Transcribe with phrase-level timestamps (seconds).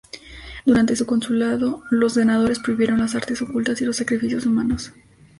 [0.65, 4.91] Durante su consulado los senadores prohibieron las artes ocultas y los sacrificios humanos.